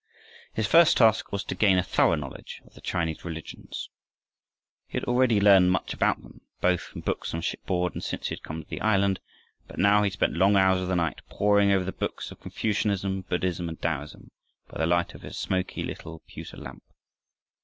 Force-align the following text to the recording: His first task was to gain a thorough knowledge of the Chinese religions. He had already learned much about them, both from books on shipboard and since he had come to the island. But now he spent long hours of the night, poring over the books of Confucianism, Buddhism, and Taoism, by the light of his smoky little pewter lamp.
His 0.53 0.65
first 0.65 0.97
task 0.97 1.31
was 1.31 1.43
to 1.43 1.53
gain 1.53 1.77
a 1.77 1.83
thorough 1.83 2.15
knowledge 2.15 2.59
of 2.65 2.73
the 2.73 2.81
Chinese 2.81 3.23
religions. 3.23 3.87
He 4.87 4.97
had 4.97 5.03
already 5.03 5.39
learned 5.39 5.71
much 5.71 5.93
about 5.93 6.23
them, 6.23 6.41
both 6.59 6.81
from 6.81 7.01
books 7.01 7.35
on 7.35 7.41
shipboard 7.41 7.93
and 7.93 8.03
since 8.03 8.27
he 8.29 8.33
had 8.33 8.41
come 8.41 8.63
to 8.63 8.67
the 8.67 8.81
island. 8.81 9.19
But 9.67 9.77
now 9.77 10.01
he 10.01 10.09
spent 10.09 10.33
long 10.33 10.55
hours 10.55 10.81
of 10.81 10.87
the 10.87 10.95
night, 10.95 11.19
poring 11.29 11.71
over 11.71 11.85
the 11.85 11.91
books 11.91 12.31
of 12.31 12.39
Confucianism, 12.41 13.25
Buddhism, 13.29 13.69
and 13.69 13.79
Taoism, 13.79 14.31
by 14.67 14.79
the 14.79 14.87
light 14.87 15.13
of 15.13 15.21
his 15.21 15.37
smoky 15.37 15.83
little 15.83 16.23
pewter 16.25 16.57
lamp. 16.57 16.81